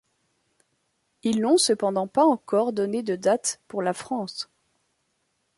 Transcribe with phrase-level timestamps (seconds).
[1.21, 4.49] Ils n'ont cependant pas encore donné de dates pour la France.